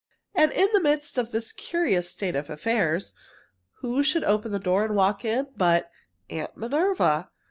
And 0.33 0.51
in 0.51 0.67
the 0.73 0.81
midst 0.81 1.19
of 1.19 1.29
this 1.29 1.53
curious 1.53 2.09
state 2.09 2.35
of 2.35 2.49
affairs, 2.49 3.13
who 3.81 4.01
should 4.01 4.23
open 4.23 4.51
the 4.51 4.57
door 4.57 4.83
and 4.83 4.95
walk 4.95 5.23
in 5.23 5.49
but 5.55 5.91
Aunt 6.27 6.57
Minerva! 6.57 7.29